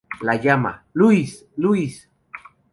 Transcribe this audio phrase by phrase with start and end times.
[0.21, 2.09] La llama: "¡Louise, Louise!".